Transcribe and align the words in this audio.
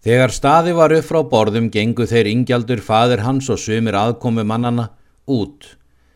Þegar 0.00 0.32
staði 0.32 0.72
var 0.72 0.94
upp 0.96 1.04
frá 1.04 1.20
borðum 1.28 1.68
gengu 1.72 2.06
þeir 2.08 2.30
ingjaldur 2.30 2.80
fadir 2.80 3.20
hans 3.20 3.50
og 3.52 3.60
sumir 3.60 3.98
aðkomu 4.00 4.46
mannana 4.48 4.88
út 5.28 5.74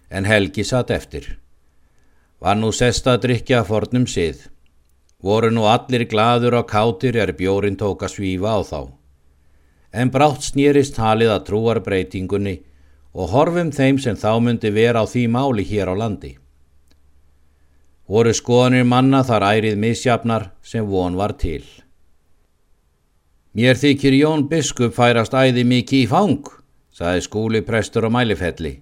en 0.08 0.24
Helgi 0.24 0.64
satt 0.64 0.92
eftir. 0.94 1.26
Var 2.40 2.56
nú 2.56 2.70
sesta 2.72 3.14
að 3.14 3.26
drikja 3.26 3.60
að 3.60 3.68
fornum 3.68 4.06
sið. 4.08 4.46
Voru 5.24 5.50
nú 5.52 5.66
allir 5.68 6.06
gladur 6.08 6.56
á 6.56 6.62
kátir 6.64 7.16
er 7.20 7.34
bjórin 7.36 7.76
tók 7.76 8.06
að 8.06 8.14
svífa 8.16 8.56
á 8.56 8.60
þá. 8.64 8.80
En 9.92 10.10
brátt 10.10 10.48
snýrist 10.48 10.96
halið 10.96 11.34
að 11.36 11.44
trúar 11.50 11.80
breytingunni 11.84 12.56
og 13.12 13.30
horfum 13.36 13.70
þeim 13.72 14.00
sem 14.00 14.16
þá 14.16 14.32
myndi 14.40 14.72
vera 14.72 15.04
á 15.04 15.06
því 15.06 15.28
máli 15.28 15.64
hér 15.68 15.92
á 15.92 15.94
landi. 15.94 16.34
Voru 18.08 18.32
skoðanir 18.32 18.84
manna 18.84 19.22
þar 19.24 19.48
ærið 19.54 19.80
misjafnar 19.80 20.50
sem 20.62 20.84
von 20.88 21.16
var 21.16 21.36
til. 21.40 21.64
Mér 23.54 23.78
þykir 23.78 24.16
Jón 24.18 24.48
Biskup 24.50 24.96
færast 24.96 25.34
æði 25.38 25.62
mikið 25.70 26.00
í 26.00 26.06
fang, 26.10 26.48
saði 26.90 27.20
skúli 27.22 27.60
prestur 27.62 28.08
og 28.08 28.10
mælifelli. 28.16 28.72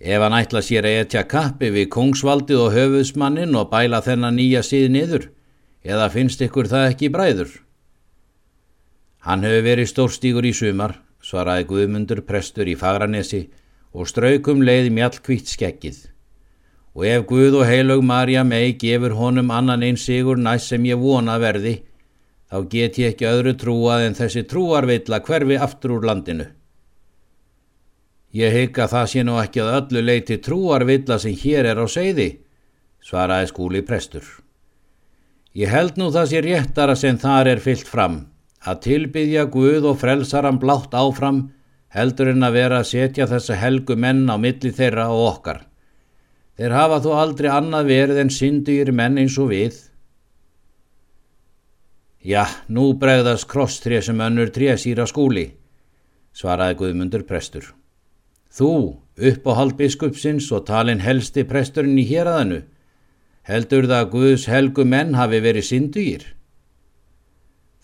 Ef 0.00 0.22
hann 0.24 0.36
ætla 0.38 0.62
sér 0.64 0.86
að 0.88 1.00
etja 1.02 1.22
kappi 1.28 1.68
við 1.74 1.90
kongsvaldið 1.92 2.62
og 2.62 2.70
höfuðsmannin 2.72 3.52
og 3.60 3.68
bæla 3.68 4.00
þennan 4.06 4.38
nýja 4.40 4.62
síð 4.64 4.86
niður, 4.94 5.26
eða 5.84 6.08
finnst 6.14 6.40
ykkur 6.46 6.68
það 6.70 6.88
ekki 6.94 7.10
bræður? 7.12 7.50
Hann 9.28 9.44
hefur 9.44 9.66
verið 9.68 9.90
stórstígur 9.90 10.48
í 10.48 10.52
sumar, 10.56 10.96
svaraði 11.20 11.66
Guðmundur 11.68 12.22
prestur 12.24 12.72
í 12.72 12.76
Fagranesi 12.80 13.42
og 13.92 14.08
straukum 14.08 14.64
leiði 14.64 14.94
mjallkvítt 14.96 15.52
skekkið. 15.52 15.98
Og 16.96 17.04
ef 17.04 17.28
Guð 17.28 17.58
og 17.60 17.68
heilög 17.68 18.00
Marja 18.00 18.46
mei 18.48 18.72
gefur 18.80 19.12
honum 19.20 19.52
annan 19.52 19.84
einn 19.84 20.00
sigur 20.00 20.40
næst 20.40 20.72
sem 20.72 20.88
ég 20.88 20.96
vona 21.04 21.36
verði, 21.36 21.82
þá 22.56 22.68
get 22.72 22.98
ég 22.98 23.12
ekki 23.12 23.26
öðru 23.28 23.52
trúað 23.60 24.06
en 24.06 24.16
þessi 24.16 24.46
trúarvilla 24.48 25.20
hverfi 25.24 25.58
aftur 25.60 25.98
úr 25.98 26.06
landinu. 26.08 26.46
Ég 28.36 28.52
hygga 28.52 28.88
það 28.88 29.06
sé 29.12 29.24
nú 29.24 29.36
ekki 29.40 29.62
að 29.62 29.74
öllu 29.80 30.02
leiti 30.04 30.38
trúarvilla 30.40 31.18
sem 31.20 31.36
hér 31.36 31.68
er 31.72 31.80
á 31.80 31.86
segði, 31.88 32.28
svaraði 33.04 33.50
skúli 33.52 33.82
prestur. 33.84 34.24
Ég 35.56 35.72
held 35.72 35.96
nú 36.00 36.10
það 36.12 36.32
sé 36.32 36.42
réttara 36.44 36.96
sem 36.96 37.18
þar 37.20 37.52
er 37.54 37.62
fyllt 37.64 37.88
fram, 37.88 38.16
að 38.60 38.82
tilbyðja 38.88 39.46
Guð 39.52 39.88
og 39.92 40.00
frelsaran 40.00 40.60
blátt 40.60 40.96
áfram 40.96 41.46
heldur 41.96 42.32
en 42.32 42.44
að 42.44 42.58
vera 42.58 42.80
að 42.82 42.90
setja 42.90 43.28
þessa 43.30 43.56
helgu 43.56 43.96
menn 43.96 44.26
á 44.28 44.36
milli 44.36 44.72
þeirra 44.72 45.08
og 45.12 45.24
okkar. 45.30 45.62
Þeir 46.56 46.72
hafa 46.76 47.00
þó 47.04 47.10
aldrei 47.20 47.48
annað 47.52 47.92
verið 47.92 48.20
en 48.20 48.32
syndur 48.32 48.92
menn 48.92 49.20
eins 49.20 49.36
og 49.40 49.52
við, 49.52 49.76
Já, 52.26 52.42
nú 52.66 52.88
bregðast 52.98 53.46
krosstrið 53.46 54.00
sem 54.08 54.20
önnur 54.24 54.48
trið 54.50 54.80
síra 54.82 55.04
skúli, 55.06 55.44
svaraði 56.34 56.74
Guðmundur 56.80 57.22
prestur. 57.28 57.68
Þú, 58.50 58.70
upp 59.30 59.46
á 59.46 59.52
haldbiskupsins 59.60 60.48
og 60.50 60.64
talin 60.66 61.04
helsti 61.04 61.44
presturinn 61.46 62.00
í 62.02 62.06
héræðinu, 62.08 62.64
heldur 63.46 63.86
það 63.86 64.00
að 64.00 64.10
Guðs 64.16 64.48
helgu 64.50 64.88
menn 64.90 65.14
hafi 65.14 65.38
verið 65.44 65.68
syndugir? 65.68 66.26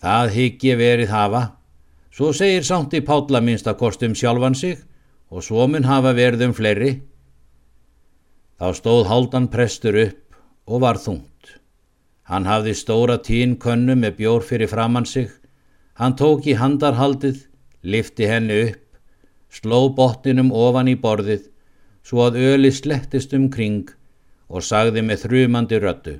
Það 0.03 0.35
higgi 0.35 0.75
verið 0.75 1.15
hafa, 1.15 1.43
svo 2.11 2.35
segir 2.35 2.67
samt 2.67 2.99
í 2.99 2.99
pátla 2.99 3.39
minnst 3.39 3.71
að 3.71 3.79
kostum 3.79 4.11
sjálfan 4.11 4.59
sig 4.59 4.81
og 5.31 5.47
svo 5.47 5.69
mun 5.71 5.87
hafa 5.87 6.11
verið 6.19 6.49
um 6.49 6.57
fleiri. 6.57 6.97
Þá 8.59 8.75
stóð 8.75 9.07
haldan 9.07 9.47
prestur 9.47 9.95
upp 10.03 10.35
og 10.67 10.83
var 10.83 10.99
þungt. 10.99 11.62
Hann 12.29 12.45
hafði 12.47 12.73
stóra 12.79 13.17
tín 13.19 13.57
könnu 13.59 13.95
með 13.99 14.15
bjór 14.19 14.45
fyrir 14.47 14.71
framann 14.71 15.05
sig. 15.05 15.29
Hann 15.99 16.15
tók 16.15 16.47
í 16.47 16.55
handarhaldið, 16.57 17.43
lifti 17.83 18.29
henni 18.29 18.59
upp, 18.69 18.99
sló 19.51 19.89
botninum 19.97 20.51
ofan 20.55 20.87
í 20.87 20.95
borðið, 20.99 21.49
svo 22.03 22.23
að 22.27 22.39
öli 22.53 22.71
slettist 22.71 23.35
um 23.37 23.49
kring 23.51 23.91
og 24.47 24.63
sagði 24.63 25.03
með 25.03 25.25
þrjumandi 25.25 25.79
röttu. 25.83 26.15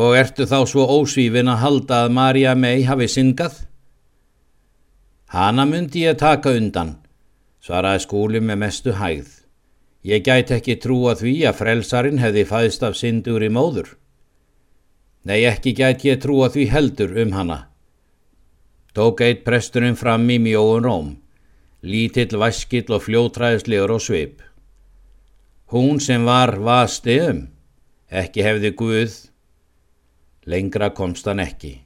Og 0.00 0.16
ertu 0.16 0.46
þá 0.46 0.64
svo 0.70 0.86
ósvífin 1.00 1.50
að 1.50 1.62
halda 1.64 2.04
að 2.04 2.16
Marja 2.16 2.54
mei 2.54 2.82
hafi 2.86 3.08
syngað? 3.10 3.56
Hanna 5.30 5.66
myndi 5.66 6.06
ég 6.06 6.18
taka 6.18 6.52
undan, 6.56 6.96
svaraði 7.62 8.04
skúli 8.06 8.40
með 8.42 8.60
mestu 8.64 8.94
hægð. 8.98 9.30
Ég 10.06 10.24
gæti 10.24 10.56
ekki 10.56 10.78
trúa 10.80 11.12
því 11.18 11.34
að 11.50 11.58
frelsarin 11.58 12.22
hefði 12.22 12.46
fæðst 12.48 12.86
af 12.86 12.96
syndur 12.96 13.44
í 13.44 13.50
móður. 13.52 13.96
Nei, 15.24 15.44
ekki 15.44 15.74
gæti 15.76 16.08
ég 16.08 16.20
trúa 16.22 16.48
því 16.48 16.66
heldur 16.72 17.10
um 17.20 17.34
hana. 17.36 17.58
Tók 18.96 19.20
eitt 19.20 19.42
presturinn 19.44 19.98
fram 19.98 20.24
í 20.32 20.38
mjóun 20.40 20.86
róm, 20.86 21.10
lítill 21.84 22.38
vaskill 22.40 22.88
og 22.96 23.04
fljótræðslegur 23.04 23.92
og 23.92 24.00
svip. 24.00 24.40
Hún 25.70 26.00
sem 26.00 26.24
var 26.24 26.56
vasti 26.64 27.18
um, 27.20 27.42
ekki 28.08 28.42
hefði 28.42 28.72
Guð, 28.80 29.18
lengra 30.48 30.88
komst 30.96 31.28
hann 31.28 31.44
ekki. 31.44 31.76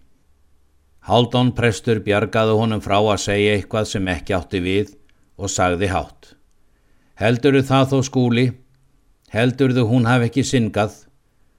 Haldón 1.05 1.51
prestur 1.59 2.01
bjargaði 2.07 2.55
honum 2.57 2.81
frá 2.81 2.97
að 3.03 3.21
segja 3.27 3.59
eitthvað 3.59 3.91
sem 3.91 4.09
ekki 4.15 4.39
átti 4.39 4.63
við 4.65 4.95
og 5.37 5.51
sagði 5.53 5.91
hátt. 5.91 6.31
Heldurðu 7.19 7.67
það 7.67 7.91
þó 7.91 7.99
skúli? 8.09 8.47
Heldurðu 9.35 9.85
hún 9.91 10.07
hafi 10.09 10.31
ekki 10.31 10.47
syngað? 10.47 10.97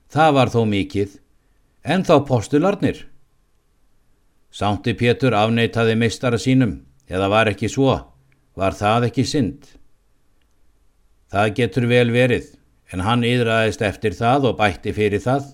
Það 0.10 0.34
var 0.40 0.56
þó 0.56 0.60
mikið 0.72 1.20
en 1.86 2.04
þá 2.06 2.16
postularnir. 2.26 3.06
Sánti 4.50 4.96
Pétur 4.98 5.36
afneitaði 5.38 5.96
mistara 6.00 6.40
sínum, 6.42 6.80
eða 7.12 7.30
var 7.30 7.52
ekki 7.52 7.70
svo, 7.70 7.94
var 8.58 8.74
það 8.78 9.10
ekki 9.10 9.26
synd. 9.30 9.68
Það 11.30 11.52
getur 11.60 11.88
vel 11.92 12.08
verið, 12.16 12.48
en 12.94 13.04
hann 13.06 13.26
yðraðist 13.28 13.84
eftir 13.86 14.16
það 14.18 14.50
og 14.52 14.58
bætti 14.62 14.96
fyrir 14.96 15.22
það. 15.22 15.52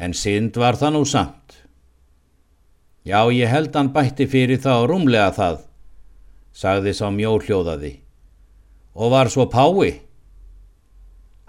En 0.00 0.16
synd 0.16 0.56
var 0.60 0.76
það 0.80 0.96
nú 0.96 1.04
samt. 1.08 1.56
Já, 3.06 3.24
ég 3.32 3.48
held 3.48 3.72
hann 3.76 3.92
bætti 3.94 4.26
fyrir 4.28 4.60
það 4.60 4.82
og 4.82 4.88
rúmlega 4.90 5.30
það, 5.36 5.58
sagði 6.52 6.92
sá 6.96 7.06
mjóljóðaði, 7.14 7.94
og 8.92 9.12
var 9.14 9.32
svo 9.32 9.48
pái. 9.48 10.09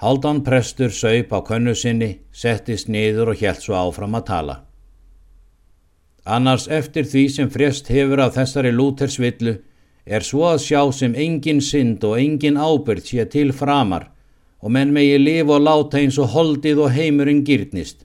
Haldan 0.01 0.39
prestur 0.41 0.89
saup 0.89 1.29
á 1.29 1.39
könnu 1.45 1.75
sinni, 1.78 2.19
settist 2.34 2.88
niður 2.89 3.35
og 3.35 3.41
helt 3.41 3.62
svo 3.62 3.75
áfram 3.78 4.16
að 4.17 4.23
tala. 4.29 4.56
Annars 6.25 6.66
eftir 6.67 7.06
því 7.06 7.22
sem 7.29 7.51
frest 7.53 7.91
hefur 7.94 8.23
af 8.25 8.34
þessari 8.34 8.72
lútersvillu 8.73 9.53
er 10.06 10.25
svo 10.25 10.47
að 10.50 10.63
sjá 10.66 10.81
sem 10.97 11.13
engin 11.13 11.61
synd 11.61 12.01
og 12.09 12.17
engin 12.17 12.57
ábyrð 12.57 13.06
sé 13.11 13.28
til 13.29 13.53
framar 13.53 14.09
og 14.61 14.73
menn 14.73 14.94
megi 14.94 15.22
lifa 15.22 15.57
og 15.59 15.66
láta 15.67 16.01
eins 16.01 16.17
og 16.17 16.34
holdið 16.34 16.81
og 16.85 16.94
heimurinn 16.97 17.45
gyrnist 17.45 18.01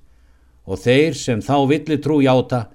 og 0.67 0.81
þeir 0.85 1.17
sem 1.17 1.41
þá 1.41 1.57
villi 1.73 2.01
trú 2.05 2.21
játa 2.25 2.67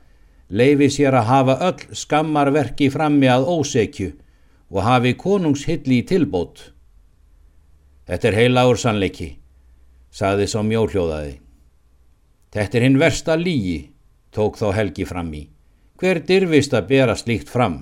leifi 0.49 0.89
sér 0.97 1.17
að 1.21 1.29
hafa 1.29 1.59
öll 1.69 1.97
skammarverki 2.03 2.89
frammi 2.93 3.29
að 3.29 3.49
ósekju 3.53 4.11
og 4.71 4.85
hafi 4.85 5.13
konungshilli 5.13 6.01
í 6.01 6.07
tilbót. 6.07 6.71
Þetta 8.11 8.27
er 8.27 8.35
heilagur 8.35 8.75
sannleiki, 8.75 9.29
saði 10.11 10.43
sá 10.51 10.57
mjóljóðaði. 10.67 11.37
Þetta 12.51 12.77
er 12.77 12.83
hinn 12.83 12.97
versta 12.99 13.37
lígi, 13.39 13.77
tók 14.35 14.59
þá 14.59 14.65
Helgi 14.75 15.05
fram 15.07 15.29
í. 15.31 15.45
Hver 15.95 16.19
dyrfist 16.27 16.75
að 16.75 16.89
bera 16.89 17.15
slíkt 17.15 17.47
fram? 17.47 17.77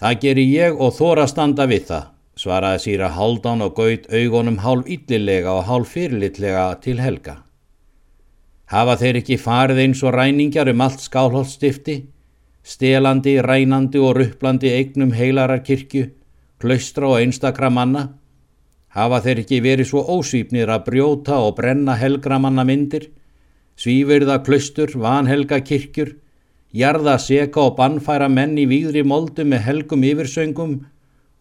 Það 0.00 0.16
geri 0.22 0.46
ég 0.48 0.80
og 0.80 0.94
þóra 0.96 1.28
standa 1.28 1.68
við 1.68 1.84
það, 1.90 2.08
svaraði 2.40 2.80
síra 2.86 3.12
Haldán 3.12 3.66
og 3.68 3.76
gaut 3.76 4.08
augunum 4.08 4.56
hálf 4.64 4.88
yllilega 4.96 5.52
og 5.58 5.68
hálf 5.68 5.92
fyrirlitlega 5.98 6.64
til 6.80 6.96
Helga. 7.04 7.36
Hafa 8.72 8.96
þeir 8.96 9.20
ekki 9.20 9.40
farið 9.44 9.84
eins 9.84 10.00
og 10.00 10.16
ræningar 10.16 10.72
um 10.72 10.80
allt 10.80 11.04
skálholtstifti, 11.04 12.00
stelandi, 12.64 13.36
rænandi 13.44 14.00
og 14.00 14.16
rupplandi 14.16 14.72
eignum 14.72 15.12
heilarar 15.12 15.60
kirkju, 15.60 16.08
klaustra 16.56 17.12
og 17.12 17.20
einstakra 17.20 17.68
manna? 17.68 18.08
Hafa 18.94 19.20
þeir 19.24 19.42
ekki 19.42 19.60
verið 19.64 19.90
svo 19.90 20.04
ósýpnir 20.16 20.70
að 20.70 20.84
brjóta 20.88 21.40
og 21.42 21.56
brenna 21.58 21.96
helgramanna 21.98 22.62
myndir, 22.66 23.08
svífurða 23.74 24.38
klustur, 24.46 24.94
vanhelga 24.94 25.58
kirkjur, 25.66 26.14
jarða 26.74 27.18
seka 27.18 27.68
og 27.68 27.76
bannfæra 27.78 28.28
menn 28.30 28.54
í 28.58 28.68
výðri 28.70 29.02
moldu 29.02 29.46
með 29.46 29.66
helgum 29.66 30.06
yfirsöngum 30.06 30.78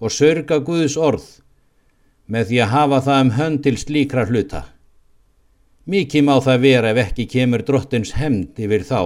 og 0.01 0.13
sörga 0.13 0.59
Guðs 0.65 0.97
orð 0.97 1.29
með 2.33 2.49
því 2.49 2.59
að 2.63 2.71
hafa 2.73 2.99
það 3.05 3.23
um 3.23 3.31
hönd 3.37 3.63
til 3.65 3.75
slíkra 3.77 4.23
hluta. 4.29 4.61
Mikið 5.85 6.23
má 6.23 6.37
það 6.41 6.61
vera 6.63 6.93
ef 6.93 7.01
ekki 7.03 7.25
kemur 7.27 7.63
drottins 7.67 8.13
hemd 8.15 8.59
yfir 8.63 8.85
þá 8.87 8.99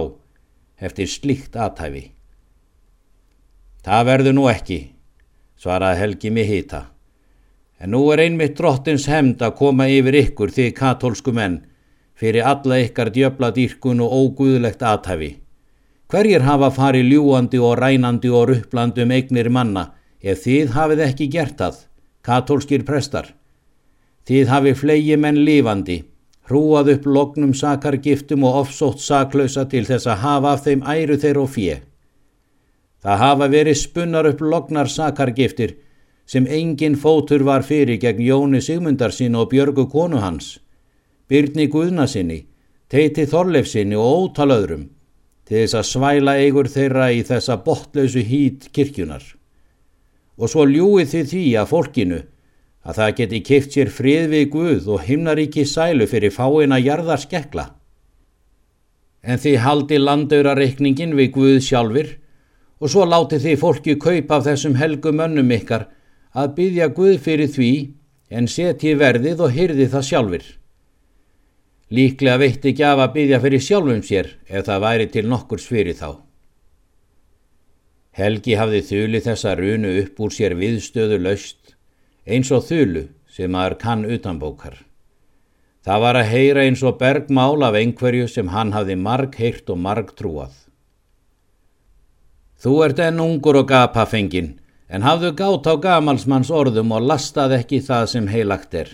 eftir 0.78 1.10
slíkt 1.10 1.58
aðtæfi. 1.58 2.04
Það 3.82 4.06
verður 4.06 4.36
nú 4.36 4.46
ekki, 4.50 4.78
svaraði 5.58 6.00
Helgi 6.02 6.30
með 6.34 6.52
hýta. 6.52 6.80
En 7.78 7.92
nú 7.94 8.00
er 8.12 8.24
einmitt 8.24 8.56
drottins 8.58 9.06
hemd 9.06 9.42
að 9.42 9.56
koma 9.60 9.86
yfir 9.86 10.16
ykkur 10.24 10.50
þið 10.54 10.72
katólsku 10.78 11.34
menn 11.34 11.60
fyrir 12.18 12.46
alla 12.50 12.80
ykkar 12.82 13.12
djöbladýrkun 13.14 14.02
og 14.02 14.14
óguðlegt 14.20 14.82
aðtæfi. 14.82 15.30
Hverjir 16.10 16.42
hafa 16.42 16.70
farið 16.74 17.12
ljúandi 17.12 17.60
og 17.62 17.76
rænandi 17.78 18.30
og 18.34 18.48
rupplandi 18.50 19.04
um 19.04 19.14
eignir 19.14 19.50
manna 19.54 19.84
ef 20.20 20.42
þið 20.46 20.72
hafið 20.74 21.02
ekki 21.06 21.28
gert 21.30 21.58
það, 21.60 21.76
katólskir 22.26 22.84
prestar? 22.88 23.34
Þið 24.26 24.50
hafið 24.50 24.80
flegi 24.82 25.18
menn 25.20 25.38
lifandi, 25.46 25.98
hrúað 26.48 26.94
upp 26.96 27.06
lognum 27.06 27.52
sakargiftum 27.54 28.46
og 28.48 28.64
ofsótt 28.64 29.04
saklausa 29.04 29.68
til 29.70 29.84
þess 29.86 30.08
að 30.10 30.22
hafa 30.24 30.54
af 30.56 30.64
þeim 30.66 30.82
æru 30.82 31.18
þeir 31.22 31.38
og 31.44 31.52
fjö. 31.54 31.76
Það 33.04 33.22
hafa 33.22 33.48
verið 33.52 33.78
spunnar 33.78 34.26
upp 34.32 34.40
lognar 34.42 34.90
sakargiftir 34.90 35.76
sem 36.28 36.44
engin 36.46 36.96
fótur 37.00 37.42
var 37.48 37.64
fyrir 37.64 37.96
gegn 38.02 38.20
Jóni 38.20 38.60
Sigmundarsin 38.60 39.36
og 39.38 39.48
Björgu 39.52 39.86
konu 39.88 40.20
hans, 40.20 40.58
Byrni 41.28 41.68
Guðnasinni, 41.72 42.42
Teiti 42.88 43.24
Þorleifsinni 43.28 43.96
og 43.96 44.28
ótal 44.28 44.52
öðrum 44.52 44.86
til 45.48 45.62
þess 45.62 45.78
að 45.78 45.86
svæla 45.88 46.34
eigur 46.42 46.68
þeirra 46.68 47.08
í 47.16 47.22
þessa 47.24 47.56
botlausu 47.64 48.20
hít 48.20 48.68
kirkjunar. 48.76 49.24
Og 50.36 50.52
svo 50.52 50.66
ljúið 50.68 51.08
þið 51.14 51.30
því 51.32 51.44
að 51.56 51.70
fólkinu 51.72 52.20
að 52.84 53.00
það 53.00 53.14
geti 53.20 53.40
kipt 53.48 53.74
sér 53.74 53.90
frið 53.92 54.28
við 54.34 54.44
Guð 54.52 54.88
og 54.92 55.04
himnaríki 55.08 55.64
sælu 55.64 56.06
fyrir 56.08 56.32
fáina 56.32 56.78
jarðar 56.80 57.24
skekla. 57.24 57.70
En 59.24 59.40
þið 59.40 59.60
haldi 59.64 59.98
landaurareikningin 60.00 61.16
við 61.16 61.32
Guð 61.34 61.60
sjálfur 61.64 62.12
og 62.78 62.92
svo 62.92 63.08
láti 63.08 63.40
þið 63.40 63.60
fólki 63.64 63.96
kaupa 63.96 64.38
af 64.38 64.46
þessum 64.50 64.76
helgum 64.78 65.24
önnum 65.24 65.56
ykkar 65.56 65.88
að 66.36 66.54
byggja 66.58 66.88
Guð 66.96 67.18
fyrir 67.24 67.50
því 67.52 67.72
en 68.30 68.48
setji 68.50 68.94
verðið 69.00 69.44
og 69.44 69.52
hyrði 69.56 69.88
það 69.92 70.08
sjálfur. 70.10 70.46
Líklega 71.88 72.40
veitti 72.42 72.72
ekki 72.72 72.84
af 72.84 73.00
að 73.00 73.14
byggja 73.14 73.42
fyrir 73.44 73.64
sjálfum 73.64 74.02
sér 74.04 74.32
ef 74.48 74.66
það 74.66 74.82
væri 74.84 75.06
til 75.12 75.28
nokkurs 75.28 75.68
fyrir 75.68 75.96
þá. 75.96 76.10
Helgi 78.18 78.58
hafði 78.58 78.82
þuli 78.82 79.22
þessa 79.24 79.54
runu 79.56 79.94
upp 80.02 80.20
úr 80.20 80.34
sér 80.34 80.56
viðstöðu 80.58 81.20
laust, 81.22 81.76
eins 82.26 82.50
og 82.52 82.66
þulu 82.66 83.06
sem 83.30 83.54
aður 83.54 83.78
kann 83.80 84.04
utanbókar. 84.04 84.82
Það 85.86 86.00
var 86.04 86.18
að 86.18 86.30
heyra 86.32 86.64
eins 86.66 86.82
og 86.84 86.98
bergmál 87.00 87.62
af 87.64 87.76
einhverju 87.78 88.26
sem 88.28 88.50
hann 88.52 88.74
hafði 88.74 88.98
marg 88.98 89.38
heyrt 89.38 89.70
og 89.70 89.78
marg 89.80 90.10
trúað. 90.18 90.52
Þú 92.58 92.72
ert 92.84 92.98
enn 93.00 93.22
ungur 93.22 93.60
og 93.60 93.68
gapafengin, 93.70 94.56
en 94.88 95.04
hafðu 95.04 95.34
gátt 95.36 95.68
á 95.68 95.74
gamalsmanns 95.76 96.50
orðum 96.50 96.92
og 96.96 97.06
lastað 97.06 97.58
ekki 97.60 97.80
það 97.84 98.10
sem 98.14 98.28
heilagt 98.32 98.74
er. 98.74 98.92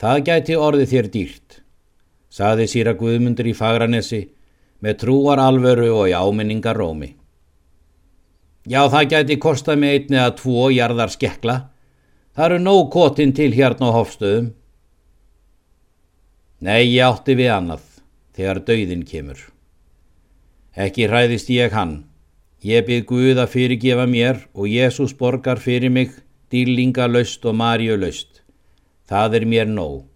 Það 0.00 0.24
gæti 0.28 0.56
orðið 0.56 0.92
þér 0.92 1.10
dýrt 1.14 1.62
saði 2.38 2.68
síra 2.68 2.94
Guðmundur 2.98 3.48
í 3.48 3.54
Fagranesi 3.56 4.20
með 4.84 5.00
trúar 5.02 5.40
alvöru 5.42 5.88
og 5.94 6.10
í 6.10 6.14
áminningar 6.14 6.78
rómi. 6.78 7.14
Já, 8.68 8.84
það 8.92 9.10
gæti 9.14 9.38
kostað 9.40 9.80
mig 9.80 9.94
einni 9.96 10.20
að 10.20 10.36
tvo 10.42 10.68
jarðar 10.70 11.12
skekla. 11.14 11.56
Það 12.36 12.44
eru 12.46 12.58
nóg 12.62 12.90
kotinn 12.92 13.32
til 13.34 13.50
hérna 13.56 13.90
á 13.90 13.96
hofstöðum. 13.96 14.52
Nei, 16.62 16.90
ég 16.90 17.06
átti 17.06 17.38
við 17.38 17.52
annað, 17.54 17.84
þegar 18.36 18.60
dauðin 18.66 19.06
kemur. 19.08 19.40
Ekki 20.78 21.08
hræðist 21.08 21.50
ég 21.54 21.74
hann. 21.74 22.02
Ég 22.66 22.86
byrð 22.86 23.04
Guð 23.06 23.38
að 23.38 23.52
fyrirgefa 23.52 24.06
mér 24.10 24.40
og 24.54 24.66
Jésús 24.66 25.12
borgar 25.14 25.60
fyrir 25.62 25.92
mig 25.94 26.10
dýlinga 26.50 27.06
laust 27.06 27.44
og 27.46 27.54
marju 27.54 27.96
laust. 27.96 28.42
Það 29.06 29.36
er 29.38 29.44
mér 29.46 29.68
nóg. 29.70 30.06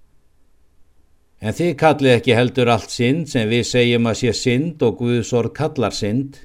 En 1.43 1.55
þið 1.55 1.77
kallið 1.79 2.17
ekki 2.17 2.35
heldur 2.35 2.71
allt 2.71 2.91
synd 2.91 3.29
sem 3.31 3.49
við 3.51 3.63
segjum 3.67 4.09
að 4.11 4.19
sé 4.21 4.33
synd 4.39 4.83
og 4.83 4.99
Guðsorð 4.99 5.55
kallar 5.55 5.95
synd. 5.95 6.41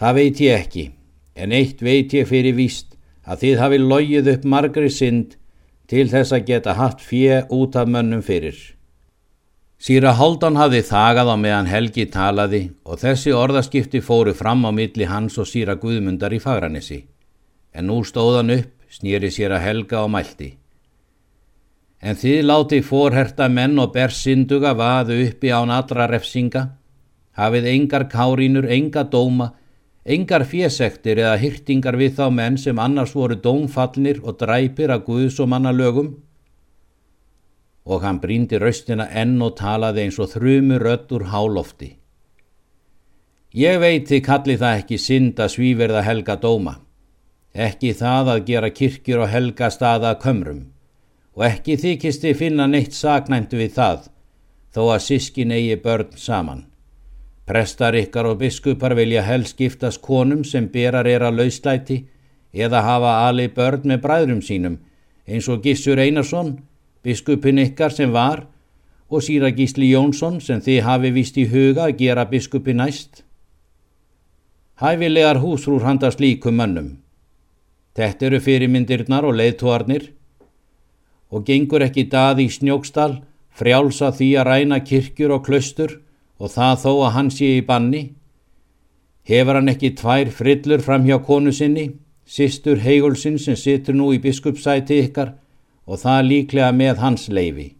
Það 0.00 0.16
veit 0.20 0.40
ég 0.40 0.56
ekki, 0.62 0.84
en 1.36 1.52
eitt 1.52 1.80
veit 1.82 2.12
ég 2.14 2.28
fyrir 2.28 2.56
víst 2.56 2.96
að 3.28 3.44
þið 3.44 3.60
hafi 3.60 3.78
logið 3.82 4.32
upp 4.34 4.44
margri 4.44 4.90
synd 4.92 5.36
til 5.88 6.08
þess 6.08 6.32
að 6.32 6.48
geta 6.48 6.76
hatt 6.80 7.04
fjö 7.04 7.42
út 7.52 7.76
af 7.76 7.88
mönnum 7.88 8.24
fyrir. 8.24 8.56
Sýra 9.78 10.10
Háldan 10.18 10.56
hafði 10.58 10.80
þagað 10.88 11.28
á 11.30 11.36
meðan 11.38 11.68
Helgi 11.70 12.08
talaði 12.10 12.64
og 12.82 12.98
þessi 12.98 13.30
orðaskipti 13.30 14.00
fóru 14.02 14.32
fram 14.34 14.64
á 14.66 14.74
milli 14.74 15.06
hans 15.06 15.38
og 15.38 15.46
Sýra 15.46 15.76
Guðmundar 15.78 16.34
í 16.34 16.40
Fagranissi. 16.42 17.04
En 17.70 17.86
nú 17.86 18.00
stóðan 18.02 18.50
upp, 18.56 18.72
snýri 18.90 19.30
sér 19.30 19.54
að 19.54 19.62
Helga 19.68 20.02
og 20.02 20.10
mælti. 20.10 20.50
En 22.02 22.18
þið 22.18 22.42
láti 22.50 22.82
fórherta 22.82 23.46
menn 23.46 23.78
og 23.78 23.94
bersinduga 23.94 24.74
vaðu 24.74 25.20
uppi 25.28 25.54
án 25.54 25.70
allra 25.70 26.10
refsinga, 26.10 26.64
hafið 27.38 27.70
engar 27.70 28.08
kárínur, 28.10 28.66
enga 28.66 29.06
dóma, 29.06 29.52
engar 30.02 30.42
fjesektir 30.42 31.22
eða 31.22 31.38
hyrtingar 31.38 31.94
við 31.94 32.18
þá 32.18 32.26
menn 32.34 32.58
sem 32.58 32.78
annars 32.82 33.14
voru 33.14 33.38
dómfallnir 33.38 34.24
og 34.24 34.42
dræpir 34.42 34.90
að 34.90 35.06
Guðs 35.06 35.38
og 35.38 35.54
manna 35.54 35.70
lögum. 35.70 36.16
Og 37.88 38.02
hann 38.04 38.20
bríndi 38.20 38.58
raustina 38.60 39.08
enn 39.16 39.38
og 39.42 39.56
talaði 39.56 40.04
eins 40.04 40.18
og 40.20 40.28
þrjumur 40.34 40.84
rött 40.84 41.12
úr 41.16 41.30
hálofti. 41.32 41.94
Ég 43.56 43.78
veit 43.80 44.10
þið 44.10 44.24
kalli 44.26 44.58
það 44.60 44.80
ekki 44.82 44.98
synd 45.00 45.38
að 45.40 45.54
svíverða 45.54 46.02
helga 46.04 46.36
dóma, 46.36 46.74
ekki 47.56 47.94
það 47.96 48.34
að 48.34 48.42
gera 48.50 48.68
kirkjur 48.70 49.22
og 49.24 49.32
helga 49.32 49.70
staða 49.72 50.12
kömrum 50.20 50.66
og 51.38 51.46
ekki 51.46 51.78
þykist 51.78 52.24
þið 52.26 52.36
finna 52.36 52.66
neitt 52.66 52.96
saknæmt 52.98 53.52
við 53.54 53.70
það, 53.76 54.08
þó 54.74 54.82
að 54.92 55.04
sískin 55.06 55.54
eigi 55.54 55.76
börn 55.80 56.16
saman. 56.18 56.64
Prestar 57.48 57.96
ykkar 57.96 58.26
og 58.28 58.40
biskupar 58.42 58.92
vilja 58.98 59.22
helst 59.24 59.56
giftast 59.56 60.02
konum 60.04 60.42
sem 60.44 60.66
berar 60.68 61.06
er 61.06 61.22
að 61.24 61.38
lauslæti 61.38 62.02
eða 62.52 62.82
hafa 62.84 63.12
ali 63.28 63.46
börn 63.48 63.86
með 63.88 64.02
bræðrum 64.02 64.42
sínum, 64.42 64.80
eins 65.24 65.48
og 65.48 65.62
Gissur 65.62 66.02
Einarsson, 66.02 66.58
biskupin 67.02 67.60
ykkar 67.62 67.94
sem 67.94 68.12
var, 68.12 68.46
og 69.08 69.22
síra 69.24 69.50
Gísli 69.54 69.92
Jónsson 69.92 70.40
sem 70.44 70.60
þið 70.60 70.82
hafi 70.84 71.10
vist 71.14 71.38
í 71.40 71.46
huga 71.48 71.88
að 71.88 71.96
gera 72.02 72.26
biskupi 72.28 72.74
næst. 72.76 73.22
Hæfilegar 74.78 75.40
húsrúr 75.42 75.82
handast 75.82 76.20
líkum 76.20 76.58
mönnum. 76.60 76.90
Þetta 77.96 78.26
eru 78.28 78.40
fyrirmyndirnar 78.40 79.24
og 79.26 79.34
leiðtóarnir, 79.40 80.12
og 81.34 81.46
gengur 81.48 81.82
ekki 81.82 82.06
dað 82.12 82.44
í 82.44 82.48
snjókstal, 82.52 83.22
frjálsa 83.58 84.12
því 84.14 84.28
að 84.38 84.48
ræna 84.48 84.78
kirkjur 84.84 85.34
og 85.34 85.42
klaustur 85.48 85.98
og 86.38 86.52
það 86.52 86.76
þó 86.84 86.92
að 86.92 87.14
hann 87.16 87.30
sé 87.34 87.48
í 87.58 87.64
banni? 87.66 88.02
Hefur 89.26 89.58
hann 89.58 89.72
ekki 89.72 89.96
tvær 89.98 90.30
frillur 90.32 90.84
fram 90.84 91.04
hjá 91.08 91.18
konu 91.26 91.52
sinni, 91.52 91.90
sýstur 92.28 92.78
Heigulsinn 92.84 93.38
sem 93.42 93.56
situr 93.58 93.96
nú 93.98 94.12
í 94.14 94.20
biskupsæti 94.22 95.00
ykkar 95.08 95.34
og 95.88 96.02
það 96.02 96.26
líklega 96.28 96.68
með 96.76 97.00
hans 97.02 97.26
leifi. 97.32 97.70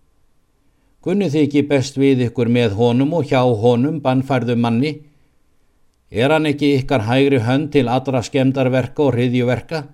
Gunnið 1.04 1.34
þið 1.34 1.44
ekki 1.44 1.62
best 1.68 2.00
við 2.00 2.24
ykkur 2.28 2.48
með 2.50 2.74
honum 2.80 3.12
og 3.20 3.28
hjá 3.28 3.42
honum 3.44 4.00
bannfærðu 4.04 4.56
manni? 4.56 4.94
Er 6.10 6.32
hann 6.32 6.48
ekki 6.48 6.72
ykkar 6.80 7.04
hægri 7.04 7.42
hönd 7.44 7.70
til 7.74 7.86
allra 7.92 8.22
skemdarverka 8.24 9.04
og 9.04 9.14
hriðjuverka? 9.14 9.84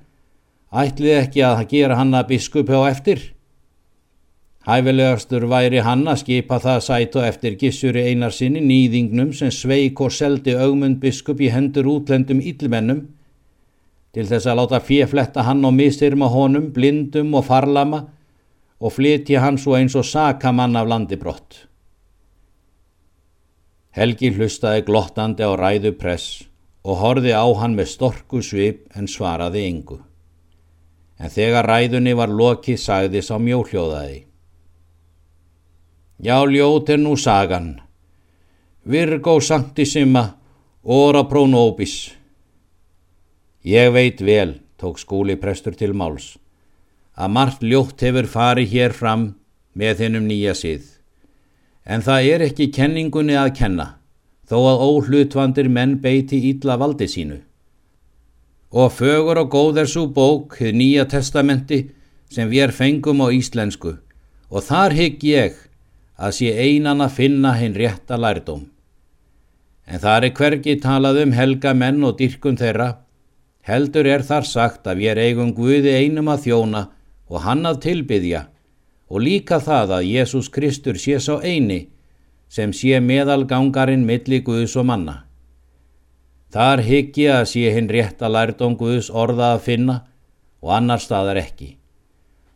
Ætlið 0.74 1.18
ekki 1.18 1.42
að 1.46 1.64
gera 1.70 1.98
hann 1.98 2.14
að 2.14 2.30
biskupi 2.30 2.78
á 2.78 2.82
eftir? 2.86 3.20
Hæfilegastur 4.64 5.44
væri 5.50 5.82
hann 5.84 6.06
að 6.08 6.22
skipa 6.22 6.56
það 6.62 6.80
sætu 6.86 7.20
eftir 7.20 7.58
gissuri 7.60 8.06
einar 8.08 8.32
sinni 8.32 8.62
nýðingnum 8.64 9.34
sem 9.36 9.50
sveik 9.52 10.00
og 10.00 10.14
seldi 10.14 10.54
augmund 10.56 11.02
biskup 11.02 11.42
í 11.44 11.50
hendur 11.52 11.90
útlendum 11.98 12.40
yllmennum 12.40 13.02
til 14.14 14.26
þess 14.30 14.46
að 14.46 14.58
láta 14.60 14.80
fjefletta 14.80 15.44
hann 15.48 15.64
og 15.66 15.74
misirma 15.74 16.30
honum, 16.30 16.70
blindum 16.72 17.34
og 17.34 17.46
farlama 17.48 18.04
og 18.78 18.92
flytja 18.94 19.42
hann 19.42 19.58
svo 19.58 19.74
eins 19.78 19.96
og 19.98 20.06
sakamann 20.06 20.76
af 20.78 20.88
landi 20.88 21.18
brott. 21.18 21.64
Helgi 23.94 24.32
hlustaði 24.34 24.84
glottandi 24.86 25.46
á 25.46 25.52
ræðu 25.54 25.94
press 25.98 26.44
og 26.84 26.98
horfi 27.00 27.32
á 27.32 27.46
hann 27.60 27.76
með 27.78 27.92
storku 27.94 28.42
svip 28.42 28.84
en 28.98 29.06
svaraði 29.10 29.64
yngu. 29.70 29.98
En 31.18 31.30
þegar 31.30 31.68
ræðunni 31.70 32.14
var 32.18 32.30
lokið 32.30 32.80
sagði 32.80 33.22
sá 33.22 33.36
mjóhljóðaði. 33.38 34.24
Já, 36.24 36.42
ljót 36.46 36.90
er 36.90 37.00
nú 37.00 37.14
sagan. 37.16 37.80
Virgo 38.84 39.38
sanctissima, 39.40 40.34
ora 40.82 41.24
pro 41.24 41.46
nobis. 41.46 42.12
Ég 43.64 43.92
veit 43.92 44.20
vel, 44.20 44.58
tók 44.76 44.98
skúli 45.00 45.38
prestur 45.40 45.72
til 45.72 45.94
máls, 45.96 46.34
að 47.16 47.30
margt 47.32 47.62
ljótt 47.64 48.02
hefur 48.04 48.26
farið 48.28 48.72
hér 48.74 48.92
fram 48.92 49.22
með 49.72 50.02
þennum 50.02 50.26
nýja 50.28 50.52
síð. 50.58 50.82
En 51.88 52.04
það 52.04 52.28
er 52.32 52.44
ekki 52.44 52.66
kenningunni 52.76 53.38
að 53.40 53.54
kenna, 53.56 53.86
þó 54.44 54.58
að 54.68 54.82
óhlutvandir 54.84 55.70
menn 55.72 55.94
beiti 56.02 56.42
ítla 56.50 56.76
valdi 56.76 57.08
sínu. 57.08 57.38
Og 58.68 58.92
fögur 58.92 59.40
og 59.40 59.48
góð 59.54 59.80
er 59.80 59.88
svo 59.88 60.10
bók, 60.12 60.58
þið 60.60 60.76
nýja 60.76 61.06
testamenti, 61.08 61.86
sem 62.28 62.50
við 62.52 62.66
er 62.66 62.74
fengum 62.76 63.22
á 63.24 63.32
íslensku, 63.32 63.94
og 64.52 64.66
þar 64.66 64.92
hygg 64.92 65.24
ég, 65.24 65.56
að 66.20 66.36
sé 66.36 66.52
einan 66.52 67.00
að 67.00 67.16
finna 67.16 67.54
hinn 67.56 67.78
rétta 67.80 68.20
lærdóm. 68.20 68.68
En 69.88 70.04
þar 70.04 70.28
er 70.28 70.36
hvergi 70.36 70.76
talað 70.84 71.22
um 71.24 71.32
helga 71.32 71.72
menn 71.72 72.04
og 72.04 72.18
dyrkun 72.20 72.60
þeirra. 72.60 73.03
Heldur 73.64 74.04
er 74.04 74.24
þar 74.24 74.44
sagt 74.44 74.88
að 74.90 75.00
við 75.00 75.20
eigum 75.24 75.54
Guði 75.56 75.94
einum 76.04 76.28
að 76.28 76.48
þjóna 76.48 76.82
og 77.32 77.44
hann 77.46 77.64
að 77.64 77.80
tilbyðja 77.86 78.42
og 79.08 79.22
líka 79.24 79.60
það 79.60 79.98
að 79.98 80.08
Jésús 80.10 80.50
Kristur 80.52 80.98
sé 81.00 81.16
sá 81.20 81.38
eini 81.40 81.86
sem 82.52 82.72
sé 82.76 83.00
meðalgangarinn 83.00 84.04
milli 84.06 84.42
Guðs 84.44 84.76
og 84.76 84.88
manna. 84.90 85.22
Þar 86.54 86.84
hyggi 86.86 87.24
að 87.32 87.46
sé 87.50 87.70
hinn 87.74 87.88
rétt 87.90 88.20
að 88.22 88.36
lærdom 88.36 88.76
Guðs 88.78 89.08
orða 89.10 89.54
að 89.54 89.64
finna 89.64 89.96
og 90.62 90.70
annar 90.76 91.02
staðar 91.02 91.40
ekki. 91.40 91.74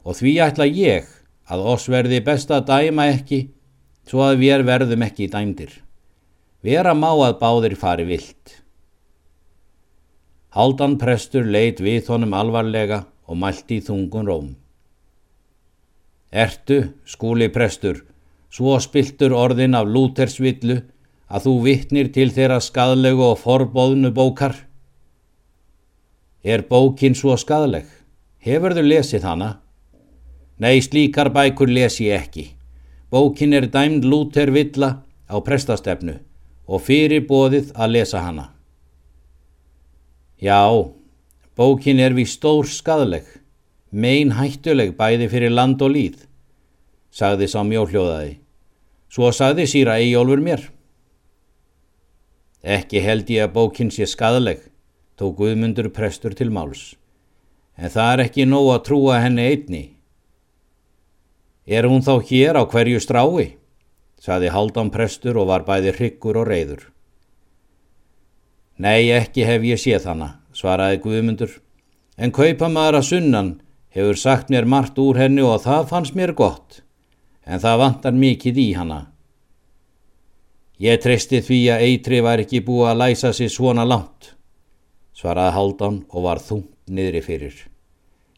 Og 0.05 0.21
því 0.21 0.37
ætla 0.45 0.69
ég 0.69 1.09
að 1.49 1.65
oss 1.73 1.89
verði 1.91 2.21
best 2.25 2.53
að 2.55 2.69
dæma 2.69 3.09
ekki 3.17 3.47
svo 4.09 4.23
að 4.29 4.45
við 4.45 4.65
verðum 4.69 5.05
ekki 5.09 5.29
dæmdir. 5.33 5.73
Vera 6.63 6.95
má 6.95 7.11
að 7.11 7.39
báðir 7.41 7.77
fari 7.81 8.07
vilt. 8.09 8.63
Haldan 10.57 10.97
prestur 10.97 11.45
leit 11.45 11.83
við 11.85 12.09
honum 12.09 12.33
alvarlega 12.33 13.03
og 13.29 13.37
mælti 13.37 13.83
í 13.83 13.85
þungun 13.85 14.31
róm. 14.31 14.47
Ertu, 16.33 16.95
skúli 17.05 17.51
prestur, 17.53 18.01
svo 18.49 18.79
spiltur 18.81 19.37
orðin 19.37 19.77
af 19.77 19.89
lútersvillu 19.93 20.81
að 21.29 21.45
þú 21.45 21.55
vittnir 21.67 22.11
til 22.13 22.31
þeirra 22.33 22.63
skadlegu 22.65 23.27
og 23.29 23.39
forbóðnu 23.45 24.13
bókar? 24.17 24.57
Er 26.45 26.65
bókin 26.65 27.17
svo 27.19 27.37
skadleg? 27.37 27.85
Hefur 28.41 28.73
þau 28.73 28.85
lesið 28.89 29.29
hana? 29.29 29.51
Nei, 30.59 30.81
slíkar 30.81 31.29
bækur 31.35 31.69
les 31.69 32.01
ég 32.01 32.17
ekki. 32.23 32.51
Bókin 33.13 33.53
er 33.53 33.69
dæmd 33.69 34.05
Lúter 34.05 34.49
Villa 34.53 35.05
á 35.29 35.37
prestastefnu 35.45 36.17
og 36.69 36.85
fyrir 36.85 37.29
bóðið 37.29 37.75
að 37.77 37.99
lesa 37.99 38.25
hana. 38.25 38.55
Já, 40.39 40.71
bókin 41.59 41.99
er 41.99 42.15
við 42.15 42.29
stór 42.31 42.69
skadleg, 42.71 43.27
mein 43.91 44.37
hættuleg 44.39 44.93
bæði 44.95 45.27
fyrir 45.33 45.51
land 45.51 45.83
og 45.83 45.91
líð, 45.97 46.21
sagði 47.11 47.49
sá 47.51 47.65
mjóljóðaði. 47.67 48.37
Svo 49.11 49.33
sagði 49.35 49.65
síra 49.67 49.97
Eyjólfur 49.99 50.43
mér. 50.45 50.63
Ekki 52.63 53.03
held 53.03 53.31
ég 53.35 53.49
að 53.49 53.55
bókin 53.57 53.91
sé 53.91 54.07
skadleg, 54.07 54.61
tók 55.19 55.41
Guðmundur 55.41 55.89
prestur 55.91 56.37
til 56.39 56.53
máls. 56.55 56.95
En 57.75 57.91
það 57.91 58.13
er 58.13 58.23
ekki 58.29 58.47
nóg 58.47 58.69
að 58.77 58.85
trúa 58.91 59.19
henni 59.25 59.47
einni. 59.47 59.85
Er 61.67 61.91
hún 61.91 62.07
þá 62.07 62.15
hér 62.31 62.61
á 62.61 62.63
hverju 62.63 63.03
strái? 63.03 63.59
saði 64.23 64.55
Haldan 64.55 64.95
prestur 64.95 65.39
og 65.43 65.51
var 65.51 65.67
bæði 65.67 65.97
hryggur 65.99 66.39
og 66.39 66.47
reyður. 66.47 66.87
Nei, 68.79 69.11
ekki 69.11 69.43
hef 69.43 69.65
ég 69.67 69.81
séð 69.83 70.05
hana, 70.07 70.29
svaraði 70.55 71.01
Guðmundur. 71.03 71.51
En 72.15 72.31
kaupa 72.35 72.69
maður 72.71 73.01
að 73.01 73.09
sunnan 73.09 73.49
hefur 73.95 74.19
sagt 74.19 74.53
mér 74.55 74.69
margt 74.71 74.99
úr 75.03 75.19
henni 75.19 75.43
og 75.43 75.65
það 75.65 75.89
fannst 75.91 76.15
mér 76.15 76.33
gott. 76.39 76.85
En 77.43 77.59
það 77.59 77.81
vantar 77.83 78.15
mikið 78.15 78.61
í 78.63 78.69
hana. 78.79 79.01
Ég 80.79 81.03
treysti 81.03 81.43
því 81.43 81.61
að 81.75 81.85
eitri 81.89 82.23
var 82.23 82.39
ekki 82.39 82.63
búið 82.63 82.93
að 82.93 83.01
læsa 83.03 83.33
sig 83.35 83.51
svona 83.51 83.83
langt, 83.83 84.37
svaraði 85.11 85.57
Haldan 85.57 86.03
og 86.15 86.29
var 86.29 86.39
þungt 86.39 86.71
niðri 86.87 87.25
fyrir. 87.27 87.57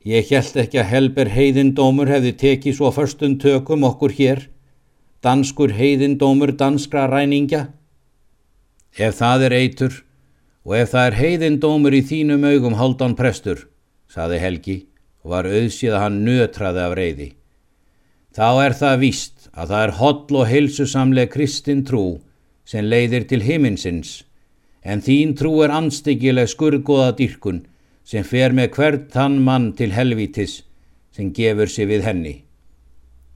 Ég 0.09 0.31
held 0.33 0.57
ekki 0.63 0.81
að 0.81 0.93
helber 0.95 1.29
heiðindómur 1.29 2.09
hefði 2.09 2.33
tekið 2.41 2.79
svo 2.79 2.89
förstum 2.97 3.37
tökum 3.43 3.85
okkur 3.85 4.17
hér, 4.17 4.47
danskur 5.21 5.77
heiðindómur 5.77 6.57
danskra 6.57 7.05
ræningja. 7.13 7.67
Ef 8.97 9.21
það 9.21 9.51
er 9.51 9.57
eitur 9.61 10.01
og 10.67 10.76
ef 10.76 10.93
það 10.93 11.07
er 11.09 11.19
heiðindómur 11.19 11.97
í 11.97 12.02
þínum 12.05 12.47
augum 12.50 12.76
Haldan 12.76 13.17
prestur, 13.17 13.67
saði 14.11 14.40
Helgi 14.43 14.79
og 15.25 15.35
var 15.35 15.49
auðsíð 15.49 15.95
að 15.95 16.02
hann 16.05 16.19
nötraði 16.26 16.83
af 16.85 16.97
reyði. 16.99 17.29
Þá 18.37 18.49
er 18.64 18.76
það 18.79 19.00
víst 19.02 19.49
að 19.50 19.73
það 19.73 19.85
er 19.85 19.95
hodl 19.99 20.40
og 20.40 20.50
heilsusamlega 20.50 21.33
kristin 21.33 21.85
trú 21.87 22.05
sem 22.69 22.87
leiðir 22.87 23.26
til 23.26 23.40
himinsins, 23.43 24.23
en 24.87 25.02
þín 25.02 25.35
trú 25.37 25.57
er 25.64 25.75
anstíkileg 25.75 26.49
skurgoða 26.52 27.17
dyrkun 27.19 27.64
sem 28.07 28.25
fer 28.25 28.55
með 28.57 28.73
hvert 28.76 29.11
þann 29.14 29.40
mann 29.45 29.73
til 29.79 29.90
helvítis 29.97 30.61
sem 31.17 31.33
gefur 31.35 31.69
sig 31.69 31.88
við 31.90 32.07
henni. 32.07 32.37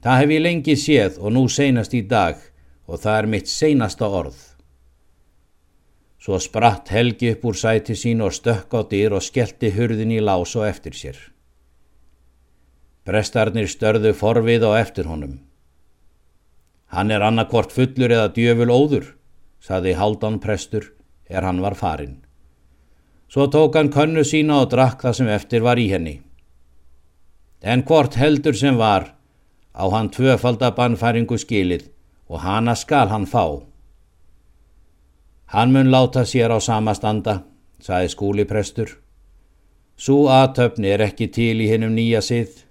Það 0.01 0.19
hef 0.21 0.33
ég 0.35 0.43
lengi 0.45 0.75
séð 0.79 1.19
og 1.19 1.33
nú 1.35 1.47
seinast 1.49 1.93
í 1.97 2.01
dag 2.05 2.37
og 2.85 3.01
það 3.01 3.17
er 3.19 3.29
mitt 3.33 3.49
seinasta 3.49 4.07
orð. 4.07 4.37
Svo 6.25 6.39
spratt 6.41 6.89
Helgi 6.89 7.35
upp 7.35 7.43
úr 7.45 7.53
sæti 7.53 7.93
sín 7.93 8.23
og 8.25 8.31
stökk 8.33 8.71
á 8.73 8.81
dyr 8.89 9.13
og 9.13 9.21
skellti 9.21 9.69
hurðin 9.75 10.09
í 10.15 10.17
lás 10.17 10.55
og 10.57 10.65
eftir 10.65 10.95
sér. 10.97 11.19
Brestarnir 13.05 13.69
störðu 13.69 14.15
forvið 14.17 14.65
og 14.65 14.73
eftir 14.79 15.05
honum. 15.05 15.35
Hann 16.89 17.13
er 17.13 17.21
annarkvort 17.21 17.75
fullur 17.75 18.09
eða 18.09 18.31
djöful 18.33 18.73
óður, 18.73 19.05
saði 19.61 19.93
Haldan 19.93 20.39
prestur 20.41 20.87
er 21.29 21.45
hann 21.45 21.61
var 21.61 21.77
farin. 21.77 22.17
Svo 23.29 23.45
tók 23.45 23.77
hann 23.77 23.93
könnu 23.93 24.25
sína 24.25 24.63
og 24.63 24.73
drakk 24.73 25.05
það 25.05 25.17
sem 25.19 25.29
eftir 25.29 25.61
var 25.61 25.77
í 25.77 25.85
henni. 25.93 26.15
En 27.61 27.85
hvort 27.85 28.17
heldur 28.17 28.57
sem 28.57 28.81
var 28.81 29.11
á 29.77 29.85
hann 29.93 30.09
tvöfaldabannfæringu 30.09 31.37
skilið 31.37 31.85
og 32.25 32.41
hana 32.41 32.73
skal 32.73 33.13
hann 33.13 33.29
fá. 33.29 33.61
Hann 35.55 35.71
mun 35.71 35.87
láta 35.87 36.25
sér 36.27 36.51
á 36.51 36.59
sama 36.59 36.91
standa, 36.91 37.45
saði 37.79 38.09
skúliprestur. 38.11 38.89
Sú 39.95 40.25
aðtöfni 40.27 40.89
er 40.91 41.03
ekki 41.05 41.29
til 41.31 41.61
í 41.63 41.67
hennum 41.69 41.93
nýja 41.95 42.19
sið. 42.19 42.65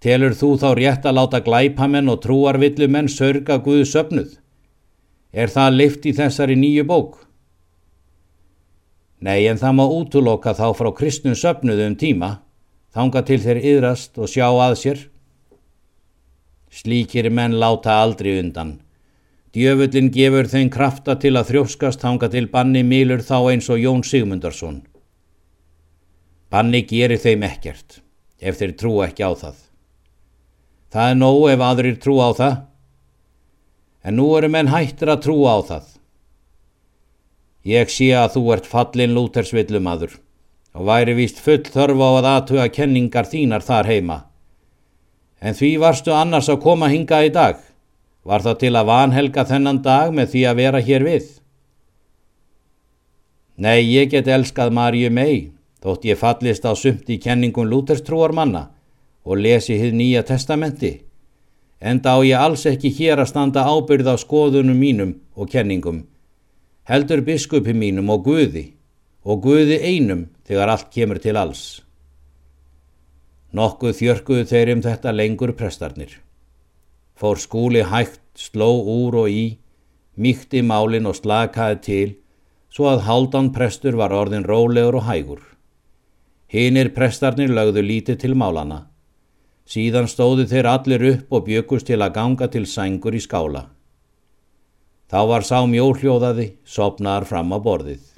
Telur 0.00 0.32
þú 0.32 0.48
þá 0.62 0.70
rétt 0.78 1.04
að 1.04 1.18
láta 1.18 1.40
glæpamenn 1.44 2.08
og 2.08 2.22
trúarvillumenn 2.24 3.10
sörga 3.12 3.58
Guðu 3.60 3.84
söpnuð? 3.90 4.38
Er 5.36 5.52
það 5.52 5.76
lift 5.76 6.08
í 6.08 6.14
þessari 6.16 6.56
nýju 6.56 6.86
bók? 6.88 7.18
Nei, 9.20 9.44
en 9.52 9.60
það 9.60 9.76
má 9.76 9.84
útloka 9.84 10.54
þá 10.56 10.64
frá 10.78 10.90
kristnum 10.96 11.36
söpnuðu 11.36 11.90
um 11.90 11.98
tíma, 12.00 12.30
þanga 12.96 13.22
til 13.28 13.38
þeir 13.44 13.60
yðrast 13.74 14.16
og 14.16 14.32
sjá 14.32 14.48
að 14.48 14.78
sér. 14.80 15.04
Slíkir 16.72 17.28
menn 17.28 17.60
láta 17.60 18.00
aldrei 18.00 18.38
undan. 18.40 18.78
Djöfullin 19.52 20.08
gefur 20.12 20.48
þeim 20.48 20.70
krafta 20.72 21.18
til 21.20 21.34
að 21.36 21.50
þrjóskast 21.50 22.00
þanga 22.00 22.30
til 22.32 22.46
banni 22.48 22.80
milur 22.88 23.20
þá 23.20 23.36
eins 23.52 23.68
og 23.68 23.82
Jón 23.82 24.00
Sigmundarsson. 24.00 24.80
Banni 26.48 26.80
gerir 26.88 27.20
þeim 27.20 27.44
ekkert, 27.44 28.00
ef 28.40 28.56
þeir 28.60 28.72
trú 28.80 28.94
ekki 29.04 29.24
á 29.28 29.32
það. 29.36 29.58
Það 30.92 31.10
er 31.10 31.18
nóg 31.20 31.42
ef 31.52 31.64
aðrir 31.68 31.98
trú 32.00 32.16
á 32.20 32.30
það 32.36 32.56
en 34.02 34.16
nú 34.18 34.26
eru 34.36 34.48
menn 34.50 34.70
hættir 34.72 35.12
að 35.12 35.22
trúa 35.26 35.54
á 35.54 35.58
það. 35.68 35.84
Ég 37.68 37.92
sé 37.94 38.08
að 38.18 38.32
þú 38.36 38.42
ert 38.56 38.66
fallin 38.66 39.14
lútersvillumadur 39.14 40.16
og 40.72 40.88
væri 40.88 41.14
víst 41.14 41.38
full 41.44 41.62
þörf 41.62 42.00
á 42.02 42.08
að 42.08 42.28
aðtuga 42.32 42.66
kenningar 42.74 43.28
þínar 43.28 43.62
þar 43.62 43.90
heima. 43.90 44.18
En 45.42 45.54
því 45.58 45.76
varstu 45.82 46.14
annars 46.14 46.48
að 46.50 46.62
koma 46.64 46.88
hinga 46.90 47.20
í 47.26 47.30
dag? 47.34 47.60
Var 48.24 48.44
það 48.44 48.58
til 48.62 48.72
að 48.78 48.90
vanhelga 48.90 49.44
þennan 49.48 49.82
dag 49.82 50.12
með 50.14 50.34
því 50.34 50.42
að 50.46 50.58
vera 50.62 50.82
hér 50.88 51.06
við? 51.06 51.30
Nei, 53.62 53.80
ég 53.82 54.10
get 54.10 54.30
elskað 54.30 54.74
Marju 54.74 55.10
mei, 55.10 55.52
þótt 55.82 56.06
ég 56.08 56.18
fallist 56.18 56.64
á 56.66 56.72
sumt 56.78 57.10
í 57.10 57.18
kenningum 57.22 57.68
lúterstrúar 57.68 58.34
manna 58.34 58.68
og 59.22 59.38
lesi 59.38 59.78
hið 59.78 59.98
nýja 59.98 60.22
testamenti 60.26 61.00
enda 61.82 62.14
á 62.14 62.18
ég 62.22 62.38
alls 62.38 62.62
ekki 62.70 62.92
hér 62.94 63.20
að 63.22 63.30
standa 63.32 63.66
ábyrð 63.66 64.14
á 64.14 64.16
skoðunum 64.22 64.78
mínum 64.78 65.14
og 65.34 65.50
kenningum, 65.50 66.04
heldur 66.86 67.24
biskupi 67.26 67.74
mínum 67.74 68.10
og 68.14 68.22
Guði, 68.28 68.66
og 69.26 69.42
Guði 69.42 69.80
einum 69.82 70.28
þegar 70.46 70.76
allt 70.76 70.92
kemur 70.94 71.18
til 71.18 71.34
alls. 71.36 71.82
Nokkuð 73.52 73.98
þjörkuðu 73.98 74.46
þeir 74.48 74.72
um 74.76 74.84
þetta 74.86 75.12
lengur 75.12 75.52
prestarnir. 75.58 76.14
Fór 77.18 77.38
skúli 77.38 77.82
hægt, 77.86 78.20
sló 78.34 78.70
úr 78.80 79.16
og 79.24 79.30
í, 79.30 79.58
mýkti 80.16 80.62
málin 80.64 81.08
og 81.08 81.16
slakaði 81.18 81.80
til, 81.86 82.10
svo 82.72 82.88
að 82.92 83.04
haldan 83.08 83.50
prestur 83.52 83.96
var 84.00 84.14
orðin 84.16 84.46
rólegur 84.48 85.00
og 85.00 85.06
hægur. 85.08 85.42
Hinnir 86.52 86.92
prestarnir 86.96 87.52
lögðu 87.52 87.84
lítið 87.84 88.18
til 88.24 88.34
málana. 88.36 88.86
Síðan 89.64 90.08
stóðu 90.10 90.44
þeir 90.50 90.68
allir 90.68 91.04
upp 91.12 91.32
og 91.32 91.46
byggust 91.46 91.88
til 91.88 92.00
að 92.02 92.14
ganga 92.18 92.48
til 92.52 92.66
sængur 92.68 93.16
í 93.16 93.22
skála. 93.24 93.68
Þá 95.08 95.20
var 95.28 95.44
sá 95.48 95.60
mjólhljóðaði, 95.68 96.48
sopnar 96.64 97.24
fram 97.28 97.52
á 97.52 97.58
borðið. 97.60 98.11